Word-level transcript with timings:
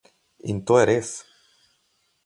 In 0.49 0.57
to 0.67 0.73
je 0.79 0.87
res. 0.91 1.09